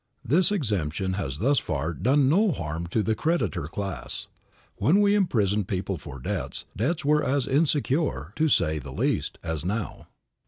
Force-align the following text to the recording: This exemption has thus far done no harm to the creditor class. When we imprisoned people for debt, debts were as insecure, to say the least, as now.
This 0.25 0.51
exemption 0.51 1.13
has 1.13 1.37
thus 1.37 1.59
far 1.59 1.93
done 1.93 2.27
no 2.27 2.51
harm 2.51 2.87
to 2.87 3.03
the 3.03 3.13
creditor 3.13 3.67
class. 3.67 4.25
When 4.77 4.99
we 4.99 5.13
imprisoned 5.13 5.67
people 5.67 5.99
for 5.99 6.19
debt, 6.19 6.65
debts 6.75 7.05
were 7.05 7.23
as 7.23 7.45
insecure, 7.47 8.33
to 8.35 8.47
say 8.47 8.79
the 8.79 8.89
least, 8.91 9.37
as 9.43 9.63
now. 9.63 10.07